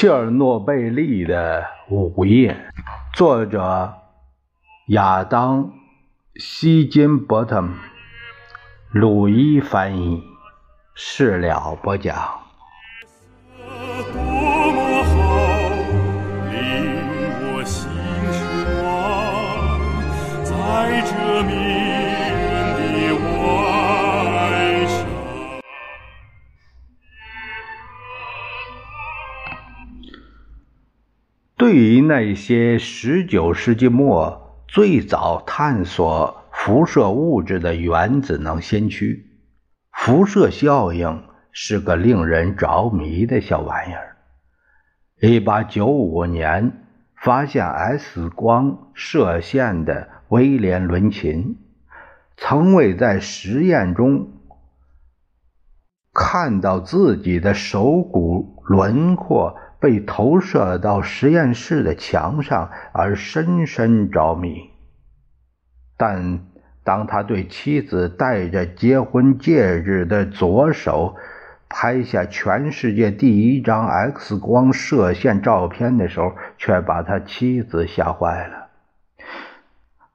[0.00, 2.56] 切尔诺贝利的午夜，
[3.14, 3.94] 作者
[4.90, 5.64] 亚当·
[6.36, 7.68] 希金伯特，
[8.92, 10.22] 鲁伊翻译，
[10.94, 12.14] 事了不讲。
[31.68, 39.26] 对于那些十九世纪末最早探索辐射物质的原子能先驱，
[39.92, 44.16] 辐射效应是个令人着迷的小玩意儿。
[45.20, 46.86] 一八九五年
[47.22, 51.58] 发现 X 光射线的威廉·伦琴，
[52.38, 54.30] 曾未在实验中
[56.14, 59.54] 看到自己的手骨轮廓。
[59.80, 64.70] 被投射到实验室的墙上而深深着迷，
[65.96, 66.40] 但
[66.82, 71.16] 当他对妻子戴着结婚戒指的左手
[71.68, 78.68] 拍下全世界第一张 X 光射线照片的时候，却把他妻子吓坏了。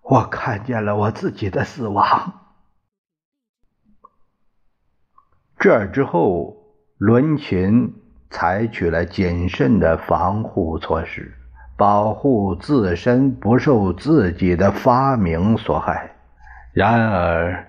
[0.00, 2.40] 我看见了我自己的死亡。
[5.58, 6.56] 这之后，
[6.98, 8.01] 伦琴。
[8.32, 11.32] 采取了谨慎的防护措施，
[11.76, 16.16] 保护自身不受自己的发明所害。
[16.72, 17.68] 然而，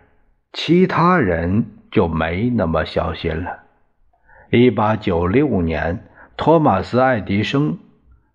[0.53, 3.59] 其他人就没那么小心了。
[4.49, 6.05] 一八九六年，
[6.37, 7.77] 托马斯·爱迪生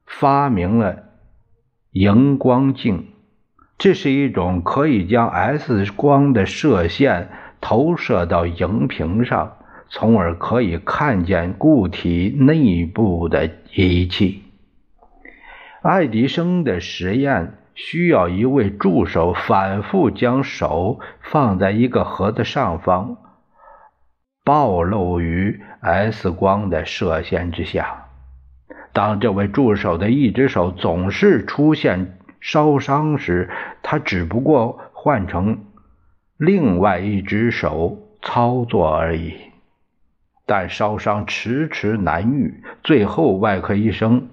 [0.07, 1.05] 发明了
[1.93, 3.09] 荧光镜，
[3.79, 7.31] 这是一种可以将 X 光的射线
[7.61, 9.58] 投射到荧屏上。
[9.91, 14.43] 从而可以看见固体内部的仪器。
[15.83, 23.17] 爱迪生的实验需要一位助手反复将手放在一个盒子上方，
[24.45, 28.07] 暴露于 X 光的射线之下。
[28.93, 33.49] 当这位助手的一只手总是出现烧伤时，
[33.83, 35.65] 他只不过换成
[36.37, 39.35] 另外一只手操作而已。
[40.49, 44.29] 但烧伤迟迟难愈，最后外科医生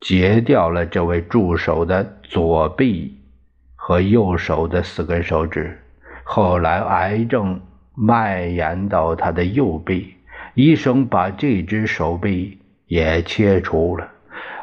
[0.00, 3.16] 截掉了这位助手的左臂
[3.74, 5.78] 和右手的四根手指。
[6.24, 7.58] 后来癌症
[7.94, 10.12] 蔓延到他的右臂，
[10.52, 14.06] 医生把这只手臂也切除了，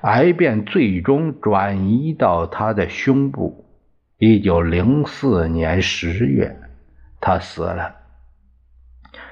[0.04, 3.66] 癌变最终转移到他的胸部。
[4.20, 6.56] 一九零四年十月，
[7.20, 8.01] 他死了。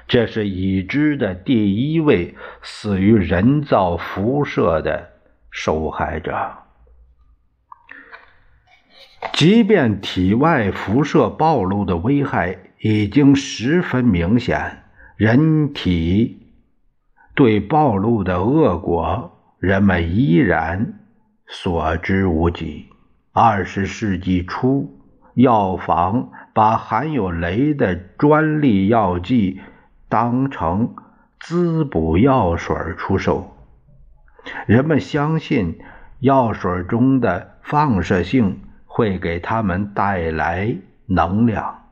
[0.10, 5.08] 这是已知的第一位死于人造辐射的
[5.52, 6.34] 受害者。
[9.34, 14.84] 即便体外辐射暴露的危害已经十分明显，
[15.16, 16.54] 人体
[17.36, 20.94] 对暴露的恶果，人们依然
[21.48, 22.88] 所知无几。
[23.32, 24.90] 二十世纪初，
[25.36, 29.62] 药房把含有镭的专利药剂。
[30.10, 30.96] 当成
[31.40, 33.56] 滋补药水出售，
[34.66, 35.80] 人们相信
[36.20, 40.76] 药水中的放射性会给他们带来
[41.06, 41.84] 能量。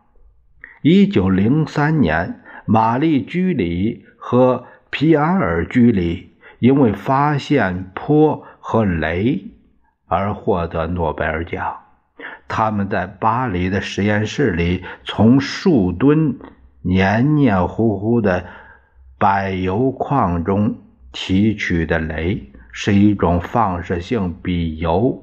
[0.82, 9.52] 一九零三年，玛丽居里和皮埃尔居里因为发现钋和镭
[10.08, 11.78] 而获得诺贝尔奖。
[12.48, 16.40] 他们在巴黎的实验室里从数吨。
[16.88, 18.46] 黏黏糊糊的
[19.20, 20.78] 柏油矿中
[21.12, 22.42] 提取的镭
[22.72, 25.22] 是一种放射性比铀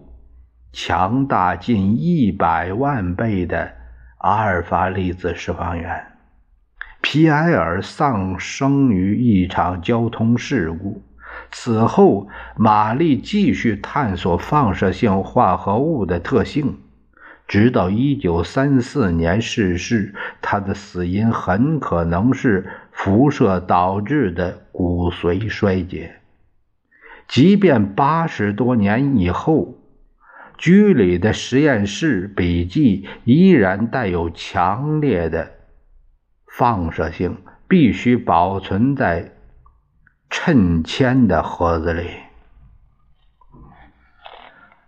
[0.74, 3.72] 强大近一百万倍的
[4.18, 6.04] 阿尔法粒子释放源。
[7.00, 11.02] 皮埃尔丧生于一场交通事故。
[11.50, 16.78] 此后，玛丽继续探索放射性化合物的特性。
[17.46, 26.20] 直到一九三四年逝世，他的死因很可能是辐射导致的骨髓衰竭。
[27.28, 29.78] 即便八十多年以后，
[30.56, 35.52] 居里的实验室笔记依然带有强烈的
[36.46, 37.36] 放射性，
[37.68, 39.32] 必须保存在
[40.30, 42.08] 衬铅的盒子里。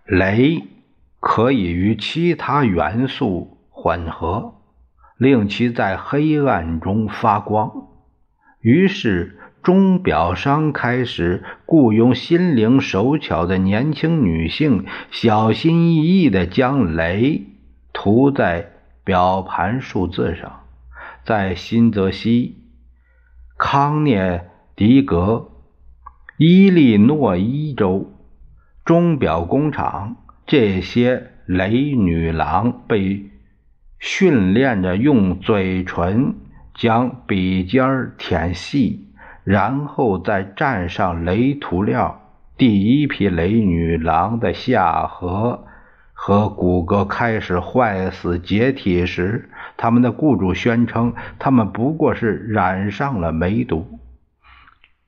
[0.07, 0.76] 镭。
[1.21, 4.55] 可以与其他元素混合，
[5.19, 7.89] 令其在黑暗中发光。
[8.61, 17.43] 于是，钟表商开始雇佣心灵手巧的年轻女性，小心翼翼地将镭
[17.93, 18.71] 涂在
[19.03, 20.61] 表盘数字上。
[21.25, 22.59] 在新泽西、
[23.59, 25.49] 康涅狄格、
[26.39, 28.13] 伊利诺伊州
[28.85, 30.17] 钟表工厂，
[30.47, 33.31] 这些雷女郎被
[33.99, 36.37] 训练着用嘴唇
[36.75, 39.09] 将笔尖儿舔细，
[39.43, 42.21] 然后再蘸上雷涂料。
[42.57, 45.65] 第一批雷女郎的下颌
[46.13, 53.99] 和骨骼开始坏死解体时，他们的雇主宣称，他们不过是染上了梅毒。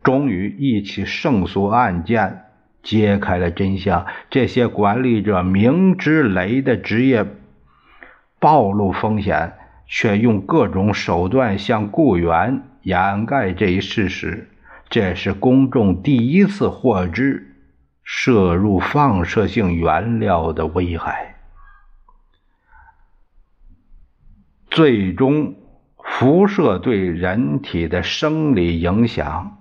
[0.02, 2.42] 终于，一起胜诉案件
[2.82, 7.26] 揭开了真相：这些管理者明知雷的职业
[8.38, 9.54] 暴露风险，
[9.86, 14.48] 却用各种手段向雇员掩盖这一事实。
[14.88, 17.56] 这是公众第一次获知
[18.02, 21.34] 摄入放射性原料的危害。
[24.70, 25.56] 最终，
[25.96, 29.58] 辐射对人体的生理影响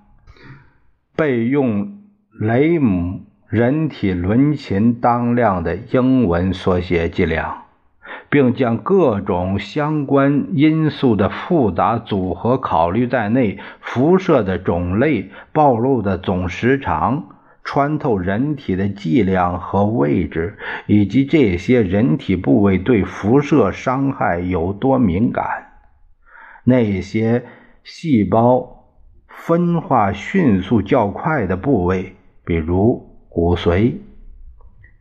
[1.16, 1.97] 被用
[2.40, 7.64] 雷姆人体伦琴当量的英文缩写计量，
[8.30, 13.58] 并将各种相关因素的复杂组合考虑在内。
[13.82, 17.30] 辐射的种类、暴露的总时长。
[17.64, 25.44] 穿透人体的剂量和位置，以及这些人体部位对辐射伤害有多敏感，
[26.64, 27.44] 那些
[27.84, 28.86] 细胞
[29.28, 32.16] 分化迅速较快的部位，
[32.48, 33.98] 比如骨髓、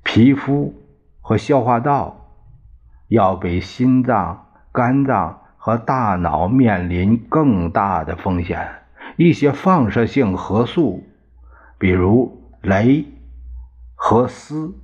[0.03, 0.75] 皮肤
[1.21, 2.17] 和消化道，
[3.07, 8.69] 要比心脏、肝脏和大脑面临更大的风险。
[9.17, 11.05] 一些放射性核素，
[11.79, 12.43] 比如。
[12.63, 13.05] 镭
[13.95, 14.75] 和锶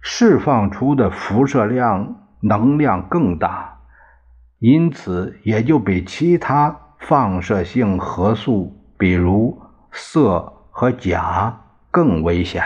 [0.00, 3.78] 释放出的辐射量能量更大，
[4.58, 9.61] 因此也就比其他放射性核素，比如
[9.92, 12.64] 铯和钾更危险。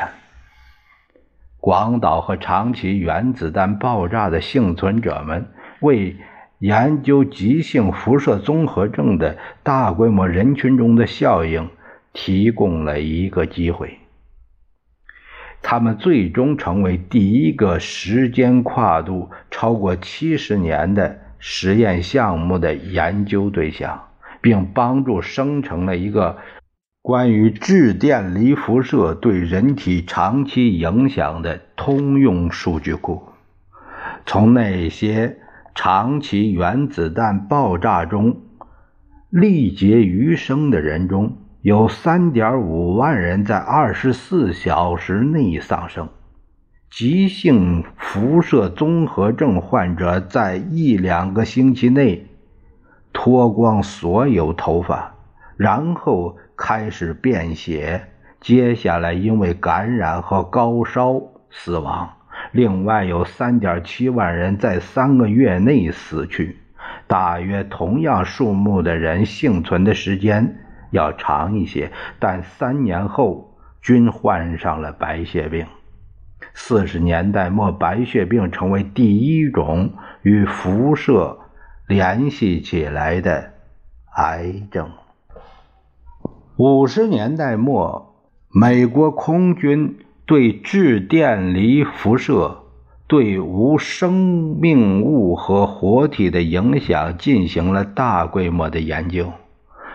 [1.58, 5.48] 广岛和长崎原子弹爆炸的幸存者们
[5.80, 6.16] 为
[6.60, 11.68] 研究急性辐射综合症的大规模人群中的效应。
[12.18, 13.98] 提供了一个机会，
[15.60, 24.08] 他们最终成为第一个时间跨度超过七十年的实验项目的研究对象，
[24.40, 26.38] 并帮助生成了一个
[27.06, 33.22] 关于致电离辐射对人体长期影响的通用数据库。
[34.26, 35.38] 从那些
[35.72, 38.38] 长期原子弹爆炸中
[39.30, 41.36] 力竭余生的人中。
[41.62, 46.08] 有三点五万人在二十四小时内丧生，
[46.90, 52.26] 急性辐射综合症患者在一两个星期内
[53.12, 55.14] 脱光所有头发，
[55.56, 58.08] 然后开始便血，
[58.40, 61.20] 接下来因为感染和高烧
[61.50, 62.10] 死亡。
[62.52, 66.58] 另外有三点七万人在三个月内死去，
[67.06, 70.58] 大约同样数目的人幸存的时间。
[70.92, 75.66] 要长一些，但三年后均患上了白血病。
[76.54, 81.38] 四十年代末，白血病成为第一种与辐射
[81.88, 83.52] 联系起来的
[84.14, 84.88] 癌症。
[86.58, 88.14] 五十年代末，
[88.50, 92.62] 美国空军对致电离辐射
[93.06, 99.30] 对无生命物和活体的影响进行了大规模的研究。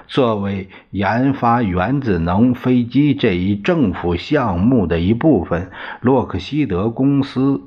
[0.07, 7.59] 作为研发原子能飞机这一政府项目的一部分，洛克希德公司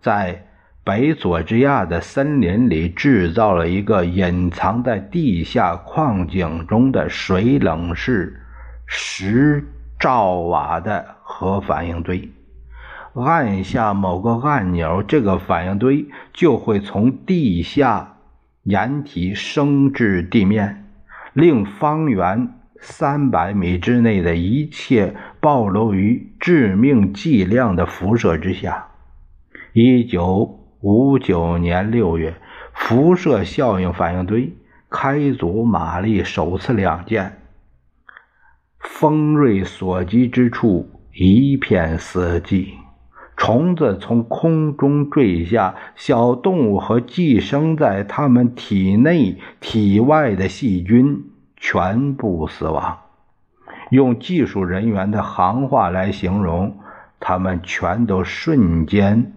[0.00, 0.47] 在
[0.88, 8.40] 北佐治亚的森林里制造了一个隐藏在地下矿井中的水冷式
[8.86, 9.62] 十
[10.00, 12.30] 兆瓦的核反应堆。
[13.12, 18.16] 按下某个按钮，这个反应堆就会从地下
[18.62, 20.86] 掩体升至地面。
[21.34, 28.86] 令方圆三百米之内的一切暴露于致命剂量的辐射之下。
[29.74, 32.36] 一九五九年六月，
[32.72, 34.56] 辐射效应反应堆
[34.88, 37.38] 开足马力首次亮剑，
[38.78, 42.68] 锋锐所及之处一片死寂。
[43.36, 51.24] 虫子从空中坠下，小动物和寄生在它们体内、体外的细菌
[51.56, 52.98] 全部死亡。
[53.90, 56.78] 用技术人员的行话来形容，
[57.20, 59.32] 他们全都瞬间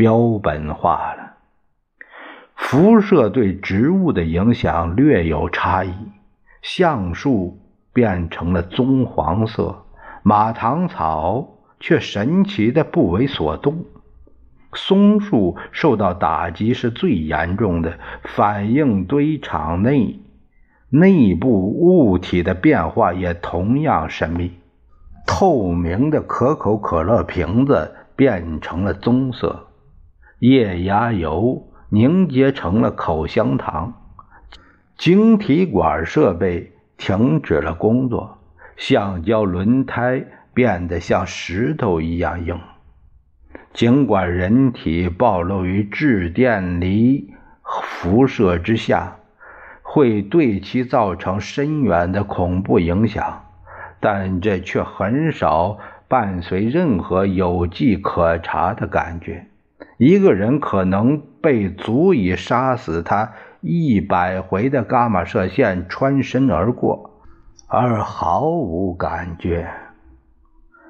[0.00, 1.34] 标本化了。
[2.56, 5.92] 辐射对植物的影响略有差异，
[6.62, 7.60] 橡树
[7.92, 9.84] 变成了棕黄色，
[10.22, 13.84] 马唐草却神奇的不为所动。
[14.72, 20.18] 松树受到打击是最严重的，反应堆场内
[20.88, 24.52] 内部物体的变化也同样神秘。
[25.26, 29.66] 透明的可口可乐瓶子变成了棕色，
[30.40, 33.92] 液压油凝结成了口香糖，
[34.96, 38.38] 晶体管设备停止了工作，
[38.78, 42.58] 橡胶轮胎变得像石头一样硬。
[43.74, 49.18] 尽管人体暴露于质电离辐射之下，
[49.82, 53.44] 会对其造成深远的恐怖影响，
[54.00, 55.76] 但这却很少
[56.08, 59.49] 伴随任何有迹可查的感觉。
[60.00, 67.20] 一个人可能被足以杀死他一百回的伽马射线穿身而过，
[67.66, 69.68] 而毫无感觉。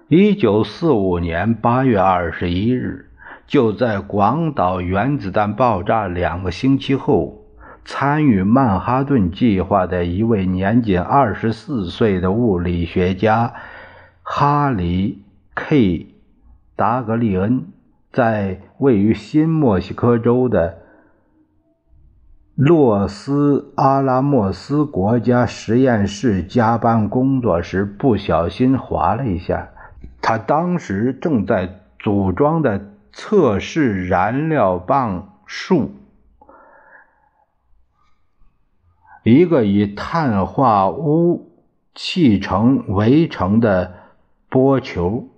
[0.06, 3.10] 一九四五年八月二十一日，
[3.48, 7.46] 就在广岛原子弹爆炸两个星期后，
[7.84, 13.54] 参与曼哈顿计划的一位年仅二十四岁的物理学家
[14.22, 15.24] 哈里
[15.56, 16.06] ·K·
[16.76, 17.66] 达格利恩，
[18.12, 20.78] 在位于新墨西哥州的
[22.54, 29.68] 洛斯阿拉莫斯国家实验室加班工作时，不小心滑了一下。
[30.22, 35.92] 他当时正在组装的测试燃料棒束，
[39.24, 41.40] 一个以碳化钨
[41.94, 43.94] 砌成围成的
[44.50, 45.29] 波球，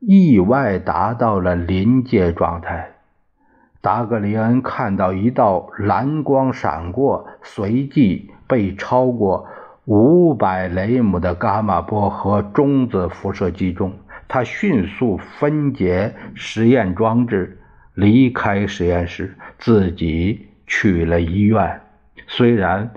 [0.00, 2.90] 意外达到了临界状态。
[3.80, 9.46] 达格里恩看到一道蓝光闪过，随即被超过
[9.84, 13.92] 五百雷姆的伽马波和中子辐射击中。
[14.26, 17.58] 他迅速分解实验装置，
[17.94, 21.80] 离开实验室，自己去了医院。
[22.26, 22.90] 虽然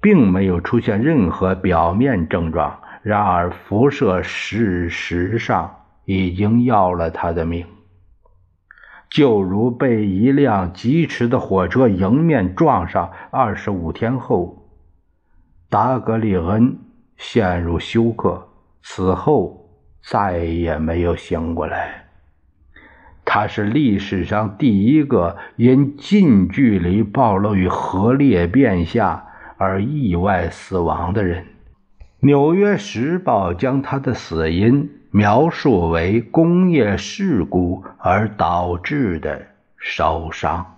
[0.00, 2.78] 并没有出现任何表面症状，
[3.08, 7.64] 然而辐射事实上已经要了他的命，
[9.08, 13.10] 就如被一辆疾驰的火车迎面撞上。
[13.30, 14.68] 二十五天后，
[15.70, 16.76] 达格里恩
[17.16, 18.46] 陷入休克，
[18.82, 19.64] 此后。
[20.00, 22.04] 再也没有醒过来。
[23.24, 31.44] 他是历史上第一个因近距离暴露于核裂变下而意外死亡的人。
[32.20, 39.46] 《纽约时报》将他的死因描述为工业事故而导致的
[39.78, 40.77] 烧伤。